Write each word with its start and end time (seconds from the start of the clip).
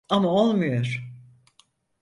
Ama 0.09 0.29
olmuyor. 0.29 1.11